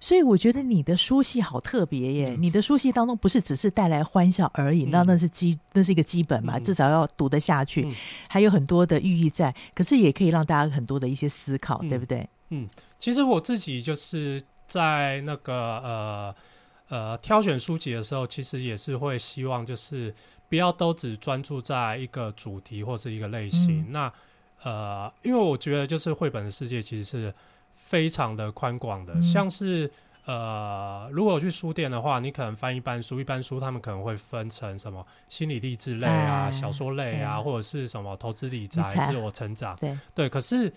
[0.00, 2.34] 所以我觉得你的书系好特别耶！
[2.36, 7.94] 嗯、你的书系当中不是只是带来欢笑而已，那、嗯、那是基，那是一个基本嘛，嗯、至少要读得下去，嗯、
[8.28, 12.28] 还有很多的寓意在，可是也可以让大家很多的一些思考，嗯、对不对？
[12.50, 12.68] 嗯，
[12.98, 16.34] 其实我自己就是在那个呃
[16.88, 20.12] 呃挑选书籍的时候，其实也是会希望就是
[20.48, 24.12] 不要都只专注在一个主题或是一个类型，嗯、那。
[24.64, 27.32] 呃，因为我觉得就是绘本的世界其实是
[27.76, 29.90] 非常的宽广的，嗯、像是
[30.24, 40.28] 呃，如果去书店的话，你可能翻一般书，一般书他们可能会分成什么心理励志类啊、哎、小说类啊，嗯、或者是什么投资理财、自我成长，对对。
[40.28, 40.70] 可是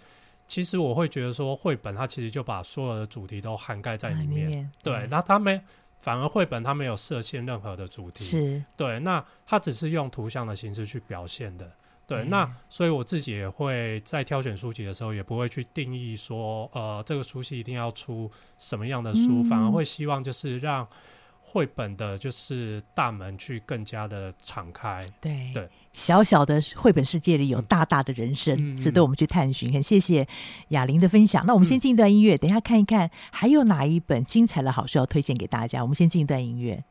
[0.48, 5.08] 其实我会觉得说，绘本它其实就把所有的主题都涵盖在里面，里面对。
[5.10, 5.60] 那它没，
[6.00, 9.00] 反而绘本它没有设限任何的主题，是对。
[9.00, 11.70] 那它只是用图像的形式去表现的。
[12.08, 20.86] 对，那所以我自己也会在挑选书籍的时候，也不会去定义说，呃，这个书系一定要出什么样的书，嗯、反而会希望就是让
[21.40, 25.06] 绘本的，就是大门去更加的敞开。
[25.22, 29.72] 对对，小小的绘本世界里有大大的人生，嗯、值得我们去探寻。
[29.72, 30.28] 很谢谢
[30.70, 31.46] 雅玲的分享。
[31.46, 35.82] 那我们先进一段音乐，嗯、等一下看一看还有哪一本精彩的好书要推荐给大家。
[35.82, 36.84] 我们先进一段音乐。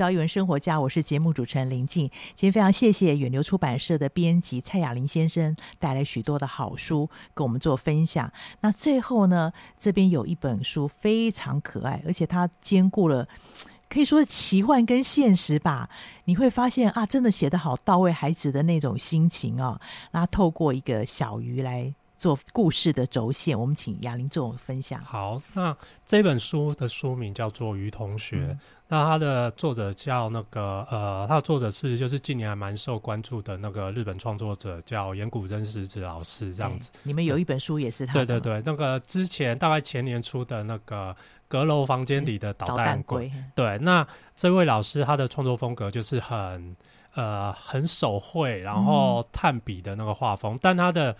[0.00, 2.08] 到《艺文生活家》，我是节目主持人林静。
[2.34, 8.32] 今天非常谢谢远流出版社的编辑蔡雅玲先生带来许多的好书跟我们做分享。
[8.62, 13.28] 那最后呢，这边有一本书非常可爱，而且它兼顾了
[13.90, 15.90] 可以说是奇幻跟现实吧。
[16.24, 19.78] 你会发现啊，真的写得好到位，孩子的那种心情啊，
[20.12, 21.94] 那透过一个小鱼来。
[22.20, 25.02] 做故事的轴线，我们请雅玲做分享。
[25.02, 36.90] 好，那这本书的书名叫做《鱼同学》，嗯，那它的作者叫那个呃，它的作者是就是近年还蛮受关注的那个日本创作者叫岩谷真实子老师，这样子。
[37.04, 38.12] 你们有一本书也是他？
[38.12, 41.16] 对对对，那个之前大概前年出的那个
[41.48, 43.32] 阁楼房间里的捣蛋鬼。
[43.54, 44.06] 对，那
[44.36, 46.76] 这位老师他的创作风格就是很
[47.14, 51.16] 呃很手绘，然后炭笔的那个画风，嗯，但他的。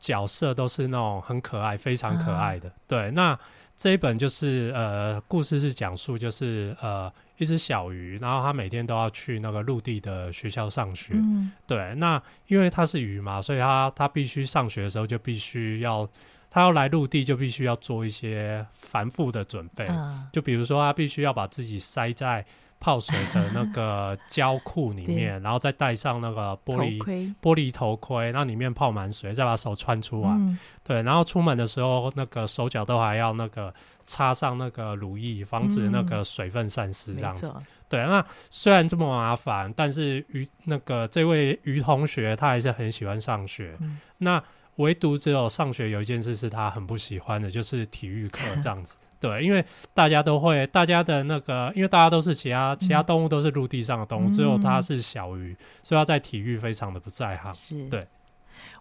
[0.00, 2.68] 角色都是那种很可爱、非常可爱的。
[2.68, 3.38] 啊、对，那
[3.76, 11.12] 这一本就是呃，故事是讲述就是呃，一只小鱼，然后它每天都要去那个陆地的学校上学。
[11.14, 16.08] 嗯、对，那因为它是鱼嘛，所以它它必须上学的时候就必须要，
[16.50, 19.86] 它要来陆地就必须要做一些繁复的准备。
[19.86, 22.44] 啊、就比如说，它必须要把自己塞在。
[22.80, 26.98] 泡水的那个胶裤里面， 然后再戴上那个玻璃
[27.40, 30.30] 玻璃头盔，那里面泡满水，再把手穿出来。
[30.30, 33.72] 嗯、对，然后出门的时候，那个手脚都还要那个
[34.06, 37.52] 擦上那个乳液，防止那个水分散失，这样子。
[37.54, 43.76] 嗯、对，那虽然这么麻烦，但是于那个这位于同学他还是很喜欢上学。
[43.80, 44.42] 嗯、那
[44.76, 48.96] 唯独只有上学有一件事是他很不喜欢的，就是体育课这样子。
[49.20, 49.62] 对，因为
[49.92, 57.54] 大家都会，大家的那个，因为大家都是其他其他动物都是陆地上的动物，嗯、只有它是小鱼，所以它在体育非常的不在行。
[57.54, 58.06] 是，对。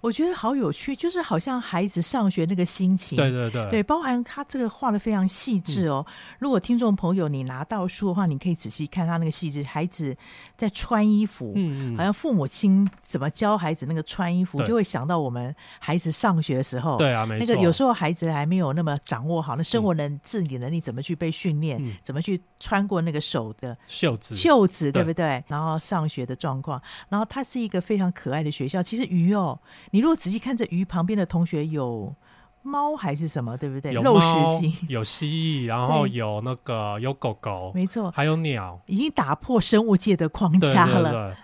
[0.02, 6.06] 我觉得好有趣，就是好像孩子上学那个心情，对对对，对，包含他这个画的非常细致哦。
[6.08, 9.62] 嗯、如果听众朋友你拿到书的话，你可以仔细看他那个细致。
[9.64, 10.16] 孩子
[10.56, 17.45] 在穿衣服，嗯嗯，好像父母亲怎么教孩子那个穿衣服，就会想到我们孩子上学的时候，对啊，没错。
[17.45, 25.20] 那个有时候孩子还没有那么掌握好那生活能自理能力，怎么去被训练，嗯、怎么去穿过那个手的袖子，袖子对不对？
[25.20, 28.82] 对然后上学的状况，然后它是一个非常可爱的学校。
[28.82, 29.60] 其实鱼哦。
[29.92, 32.14] 你如果仔细看这鱼旁边的同学，有
[32.62, 33.94] 猫还是什么，对不对？
[33.94, 34.28] 有肉食
[34.58, 41.04] 性，有蜥蜴，然后有那个有狗狗，没错，还有鸟，已经打破生物界的框架了。
[41.04, 41.36] 对对对，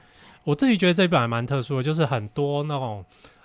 [0.43, 3.03] 我自己觉得这本还蛮特殊的，就是很多那种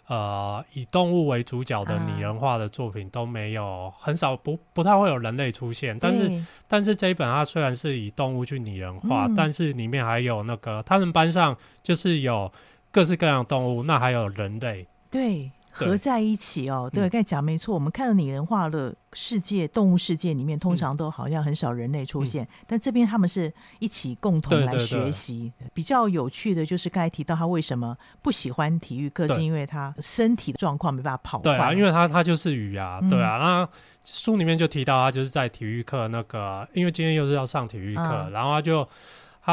[0.08, 5.96] 呃以动物为主角的拟人化的作品都没有，啊、很少不不太会有人类出现。
[5.98, 12.52] 但是但是这一本它虽然是以动物去拟人化，嗯、但是里面还有那个他们班上就是有
[12.92, 14.86] 各式各样的动物，那还有人类。
[15.10, 16.88] 对，合在一起哦。
[16.92, 17.74] 对，刚才讲没错。
[17.74, 22.46] 我们看到拟人化的世界，动物世界里面，通常都好像很少人类出现。
[22.66, 25.52] 但这边他们是一起共同来学习。
[25.74, 31.52] 比较有趣的就是刚才提到他为什么不喜欢体育课，是因为他身体的状况没办法跑快。
[31.52, 33.38] 对啊，因为他他就是鱼啊，对啊。
[33.38, 33.68] 那
[34.04, 38.88] 书里面就提到他就是在体育课那个，因为今天又是要上体育课，然后他就。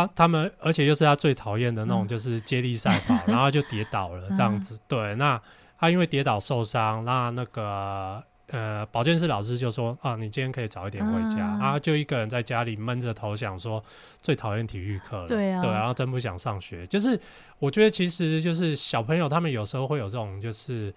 [0.06, 4.76] 他他们，而且又是他最讨厌的那种，就是接力赛跑，嗯、然后就跌倒了 这样子。
[4.76, 5.41] 嗯、对，那
[5.80, 11.38] 他因为跌倒受伤，那那个呃保健室老师就说啊，你今天可以早一点回家。
[11.38, 13.84] 嗯、然后就一个人在家里闷着头想说，
[14.22, 15.28] 最讨厌体育课了。
[15.28, 16.86] 对啊，对，然后真不想上学。
[16.88, 17.20] 就是
[17.60, 20.93] 我觉得其实就是小朋友他们有时候会有这种就是。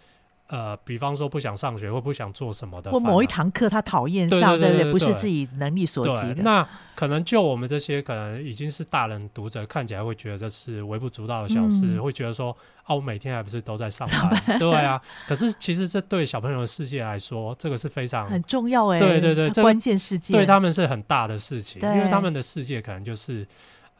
[0.50, 4.92] 呃，比方说不想上学或不想做什么的，或某一堂课他讨厌上，对不对？
[4.92, 6.42] 不是自己能力所及的。
[6.42, 14.58] 那可能就我们这些可能已经是大人读者，看起来会觉得这是微不足道的小事，嗯、会觉得说啊，我每天还不是都在上班？
[14.58, 15.00] 对啊。
[15.28, 18.98] 可是其实这对小朋友的世界来说，这个是非常很重要哎。
[18.98, 23.46] 对对对，关键世界对他们是很大的事情，因为他们的世界可能就是。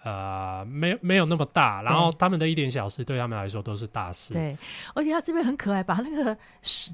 [0.03, 4.33] 呃，没有没有那么大，然后他们的一点小事对他们来说都是大事。
[4.33, 4.57] 对，
[4.95, 6.35] 而且他这边很可爱，把那个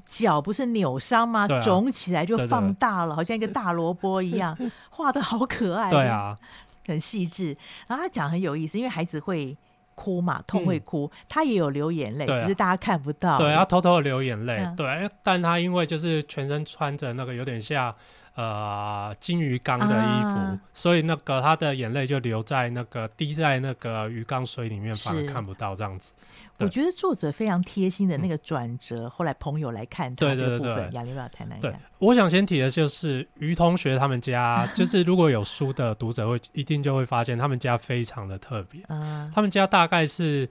[0.05, 1.47] 脚不是扭伤吗？
[1.49, 4.57] 啊、肿起来就放大了，对对对，好像一个大萝卜一样，
[4.91, 5.89] 画的好可爱。
[5.89, 6.35] 对啊，
[6.85, 7.55] 很细致。
[7.87, 9.55] 然后他讲很有意思，因为孩子会
[9.95, 13.37] 哭嘛，痛会哭，嗯、他也有流眼泪，啊、只是大家看不到。
[13.37, 14.57] 对，他偷偷的流眼泪。
[14.57, 17.93] 嗯、对，但他因为就是全身穿着那个有点像。
[18.37, 26.13] 呃，金鱼缸的衣服，啊、所以那个他的眼泪就留在那个滴在那个鱼缸水里面，反而看不到这样子。
[26.59, 31.59] 我觉得作者非常贴心的那个转折，嗯、后来朋友来看他这个部分，雅玲要谈谈。
[31.59, 38.83] 对，我想先提的就是于同学他们家，就是如果有书的读者会一定就会发现他们家非常的特别。
[38.83, 40.47] 啊、他们家大概是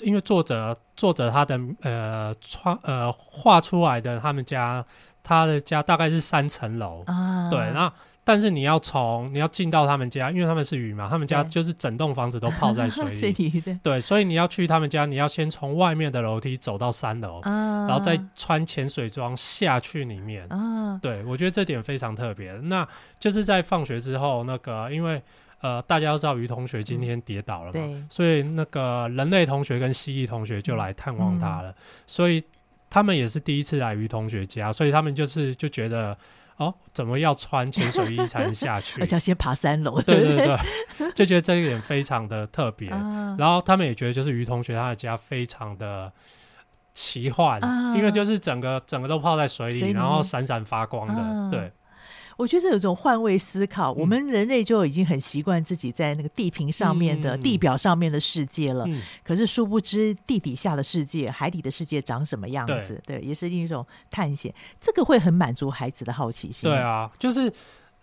[0.00, 4.84] 因为作者作者他的呃创呃画出来的他们家。
[5.22, 7.92] 他的家大概是三层楼，啊、对，那
[8.22, 13.50] 但是你要从你要进到他们家，因为他们是鱼嘛，他们家就是整栋房子都泡在水里。
[13.60, 20.46] 对，对，所以你要去他们家，你要先从外面的楼梯走到三楼，啊，然后再穿潜水装下去里面。
[20.48, 22.52] 啊，对，我觉得这点非常特别。
[22.64, 22.86] 那
[23.18, 25.20] 就是在放学之后，那个因为
[25.60, 31.70] 呃大家都知道鱼同学今天跌倒了嘛，嗯，所以那个人类同学跟蜥蜴同学就来探望他了。
[31.70, 31.74] 嗯，
[32.06, 32.44] 所以
[32.90, 36.14] 他们也是第一次来于同学家，所以他们就是就觉得。
[36.56, 39.00] 哦，怎么要穿潜水衣才能下去？
[39.00, 39.98] 而且要先爬三楼。
[40.02, 40.58] 对对对，
[41.16, 42.90] 就觉得这一点非常的特别。
[42.90, 46.12] 啊、然后他们也觉得，就是于同学他的家非常的
[46.92, 51.14] 奇幻，啊、因为就是整个整个都泡在水里，然后闪闪发光的。
[51.14, 51.72] 啊、对。
[52.40, 58.84] 我觉得有种换位思考，嗯、我们人类就已经很习惯自己在那个地平上面的、嗯、地表上面的世界了。
[58.88, 63.00] 嗯、可是殊不知地底下的世界、海底的世界长什么样子？
[63.04, 64.54] 对，对，也是另一种探险。
[64.80, 66.70] 这个会很满足孩子的好奇心。
[66.70, 67.52] 对啊，就是。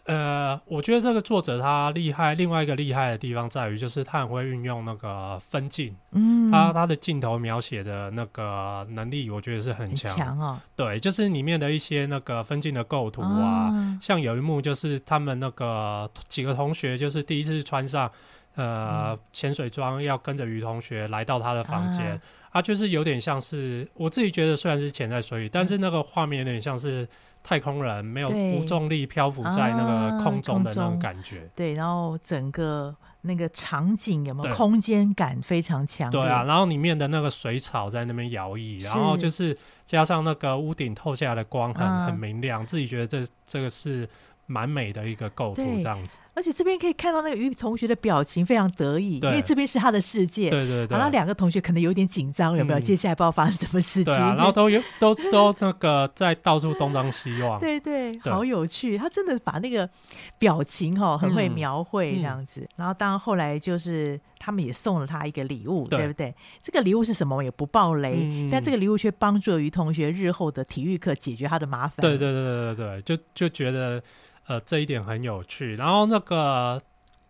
[0.07, 10.57] 呃，我觉得这个作者他厉害，另外一个厉害的地方在于，就是他很会运用那个分镜，嗯，他他的镜头描写的那个能力，我觉得是很强，哦。
[10.77, 18.09] 对，就是里面的一些那个分镜的构图啊，哦、像有一幕就是他们那个几个同学，就是第一次穿上
[18.55, 27.05] 呃潜水装，要跟着于同学来到他的房间，啊，啊，就是有点像是我自己觉得虽然是潜在水里，但是那个画面有点像是。
[27.47, 36.11] 太空人没有无重力漂浮在那个空中的那种感觉，啊、对，然后整个那个场景有没有空间感非常强？
[36.11, 44.09] 对啊，然后里面的那个水草在那边摇曳，然后就是加上那个屋顶透下来的光很、啊、很明亮，自己觉得这这个是。
[44.49, 50.51] 蛮美的一个构图，这样子，而且这边可以看到那个于同学的表情非常得意，因为这边是他的世界。
[50.51, 52.79] 对对对，然后两个同学可能有点紧张，有没有？
[52.79, 54.13] 接下来不知道发生什么事情。
[54.13, 57.59] 然后都有都都那个在到处东张西望。
[57.59, 58.95] 对对，好有趣。
[58.99, 59.89] 他真的把那个
[60.37, 62.69] 表情哈很会描绘这样子。
[62.75, 66.31] 然后当然后来就是他们也送了他一个礼物，对不对？
[66.61, 67.35] 这个礼物是什么？
[67.35, 71.95] 我也不爆雷，但这个礼物却帮助了于同学日后的体育课解决他的麻烦。
[72.01, 73.99] 对对对对对对，就就觉得。
[74.47, 75.75] 呃，这一点很有趣。
[75.75, 76.81] 然后那个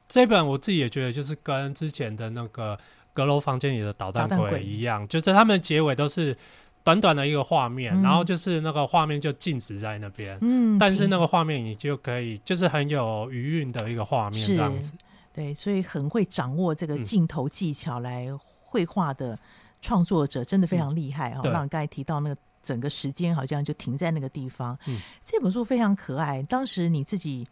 [0.08, 2.78] 这本我自己也觉得，就是跟之前的那个
[3.12, 6.38] 阁楼房间里的捣蛋鬼一样，就是他们结尾都是
[6.84, 10.38] 短短的一个画面，嗯、然后就是那个画面就静止在那边。
[10.42, 14.94] 嗯，但是那个画面你就可以，就是很有余韵的一个画面，这样子。
[15.34, 18.28] 对，所以很会掌握这个镜头技巧来
[18.64, 19.38] 绘画的
[19.82, 21.42] 创作者真的非常厉害哈。
[21.44, 22.38] 让你刚才提到那个。
[22.68, 24.78] 整个时间好像就停在那个地方。
[24.88, 26.44] 嗯，这本书非常可爱。
[26.44, 27.48] 当时你自己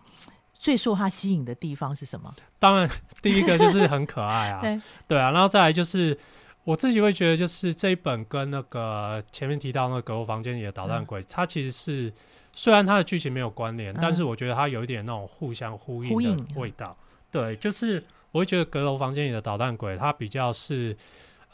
[0.53, 2.35] 最受它吸引的地方是什么？
[2.59, 2.89] 当然，
[3.21, 4.59] 第一个就是很可爱啊。
[4.65, 6.17] 对，对啊，然后再来就是
[6.65, 12.11] 我自己会觉得，就是这一本跟那个前面提到那个阁楼房间里的捣蛋鬼，嗯、它其实是
[12.51, 16.97] 虽然它的剧情没有关联，嗯、但是我觉得它有一点那种互相呼应的味道。
[17.31, 20.95] 对，就是我会觉得阁楼房间里的捣蛋鬼，它比较是。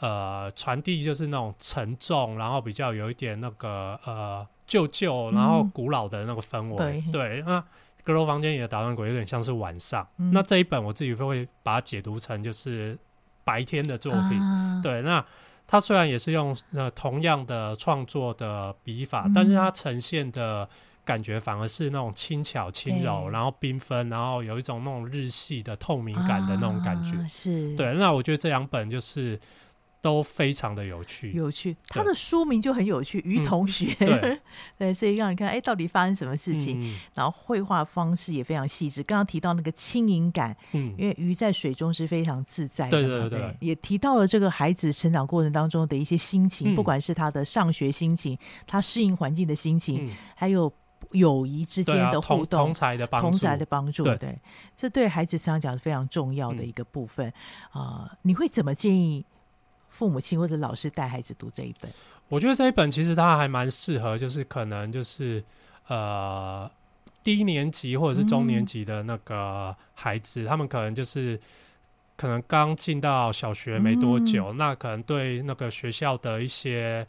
[0.02, 7.00] 呃，传递就是那种沉重，然后比较有一点那个呃旧旧，然后古老的那个氛围。
[7.06, 7.64] 嗯、对，对，那
[8.02, 10.04] 阁楼房间里的捣蛋鬼有点像是晚上。
[10.18, 12.98] 嗯、那这一本我自己会把它解读成就是
[13.44, 14.42] 白天的作品。
[14.42, 15.24] 啊、对，那
[15.68, 20.68] 它虽然也是用呃同样的创作的笔法，嗯、但是它呈现的
[21.04, 27.16] 感觉反而是那种轻巧、轻柔，然后缤纷，然后有一种那种日系的透明感的那种感觉。
[27.18, 29.38] 啊、是对，那我觉得这两本就是。
[30.02, 31.74] 都非常的有趣，有趣。
[31.86, 33.94] 他的书名就很有趣，于同学。
[33.94, 34.40] 对，
[34.76, 36.98] 对，所以让你看，哎，到底发生什么事情？
[37.14, 39.00] 然后绘画方式也非常细致。
[39.04, 43.56] 刚刚提到那个轻盈感，嗯，因为鱼在水中是非常自在的，对对对。
[43.60, 48.36] 也提到了这个孩子成长过程当中的一些心情，不管是他的上学心情，
[48.66, 50.72] 他适应环境的心情，还有
[51.12, 54.36] 友谊之间的互动，同才的帮助，同才的帮助，对，
[54.74, 57.32] 这对孩子成长讲是非常重要的一个部分
[57.70, 58.10] 啊。
[58.22, 59.24] 你会怎么建议？
[60.02, 61.88] 父母亲或者老师带孩子读这一本，
[62.28, 65.40] 我觉得这一本其实它还蛮适合，就是可能就是
[65.86, 66.68] 呃
[67.22, 71.38] 低年级或者是中年级的那个孩子，嗯、他们可能就是
[72.16, 77.06] 可能刚进到小学没多久，嗯、那可能对那个学校的一些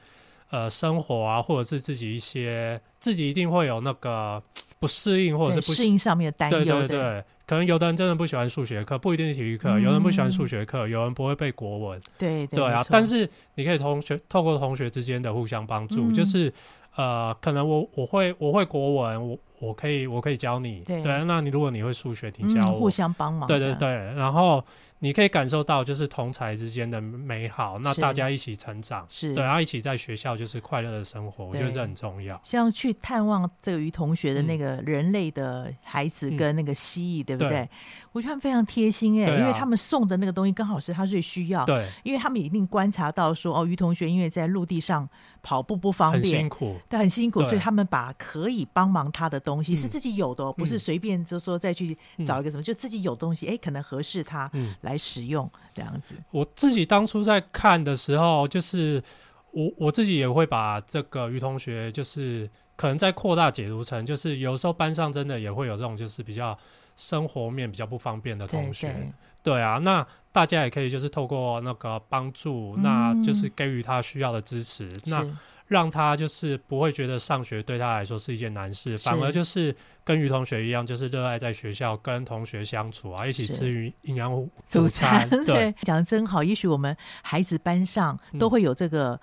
[0.54, 4.42] 呃生活啊，或者是自己一些自己一定会有那个
[4.80, 7.00] 不适应或者是不适应上面的担忧，对对对。
[7.00, 9.70] 对可能有的人真的不喜欢数学课，不一定是体育课。
[9.70, 12.02] 嗯、有人不喜欢数学课，有人不会背国文。
[12.18, 12.82] 对对，对啊。
[12.90, 16.52] 但是你可以同学透过同学之间的互相帮助，嗯、就是
[16.96, 19.38] 呃，可能我我会我会国文，我
[19.68, 20.82] 我可以我可以教你。
[20.82, 23.48] 对，对，那你如果你会数学，你教我，嗯、互相帮忙。
[23.48, 24.64] 对对对，然后。
[25.00, 32.40] 你可以感受到就是同才之间的美好，那大家一起成长，是对，然后一起在学校就是快乐的生活，我觉得这很重要。
[32.42, 37.50] 像去去探望这个于同学的那个人类的孩子跟那个蜥蜴，对不对？
[37.50, 37.70] 对
[38.14, 41.66] 我觉得他们非常贴心哎、欸，因为他们送的那个东西刚好是他最需要。
[41.66, 45.10] 对，因为他们一定观察到说，哦，于同学因为在陆地上
[45.42, 54.50] 跑步不方便，很辛苦，对，很辛苦，所以他们把可以帮忙他的东西是自己有的，不是随便就说再去找一个什么，就自己有东西，哎，可能合适他
[54.82, 56.16] 来使用这样子。
[56.32, 59.04] 我自己当初在看的时候，就是
[59.52, 66.58] 我我自己也会把这个于同学，就是可能在扩大解读成，就是有时候班上真的也会有这种，就是比较。
[66.96, 75.26] 生活面比较不方便的同学，对，对，对啊，那大家也可以就是透过那个帮助，嗯、那就是给予他需要的支持，那
[75.74, 84.48] 让他就是不会觉得上学对他来说是一件难事，反而就是跟于同学一样，就是热爱在学校跟同学相处啊，一起吃营养午
[84.90, 85.28] 餐。
[85.46, 86.44] 对，讲的真好。
[86.44, 89.14] 也许我们孩子班上都会有这个。
[89.14, 89.20] 嗯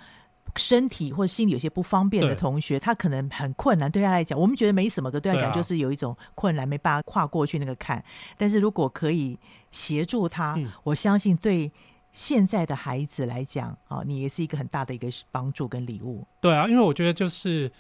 [0.57, 3.89] 身体或心理有些不方便的同学，他可能很困难。
[3.89, 8.05] 对他来讲，我们觉得没什么，可对他来讲就是有一种困难，没办法跨过去那个坎。
[8.37, 9.39] 但是如果可以
[9.71, 11.71] 协助他，我相信对
[12.13, 16.27] 现在的孩子来讲，啊，你也是一个很大的一个帮助跟礼物。
[16.41, 17.71] 对啊，因为我觉得就是。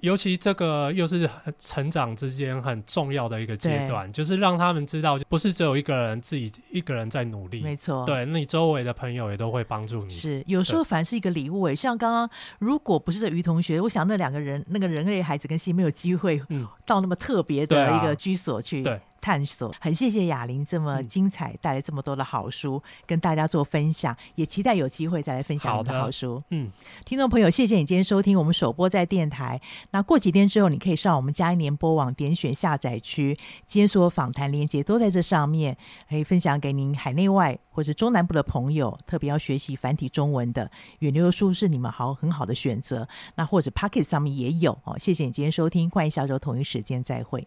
[0.00, 1.28] 尤其这个又是
[1.58, 8.02] 成长之间很重要的一个阶段，就是让他们知道，不是只有一个人自己一个人在努力，没错。
[8.06, 10.08] 对，那你周围的朋友也都会帮助你。
[10.08, 11.76] 是，有时候反而是一个礼物诶。
[11.76, 16.40] 像刚刚，如果不是这于同学，我想那两个人，那个人类孩子跟蜥蜴没有机会
[16.86, 18.82] 到那么特别的一个居所去。
[18.82, 18.98] 对。
[19.20, 26.36] 探索，很谢谢雅玲这么精彩，带来这么多的好书，嗯、跟大家做分享，也期待有机会再来分享你的好书。
[26.38, 26.70] 好嗯，
[27.04, 29.60] 听众朋友，谢谢你今天收听我们首播在电台。
[29.90, 35.76] 那过几天之后，你可以上我们嘉音联播网点选下载区，今天所有访谈连接都在这上面，
[36.08, 43.08] 可以分享给您海内外或者中南部的朋友，特别要学习繁体中文的远流的书是你们好很好的选择。
[43.34, 44.98] 那或者 Pocket 上面也有哦。
[44.98, 47.46] 谢谢你今天收听，欢迎下周同一时间再会。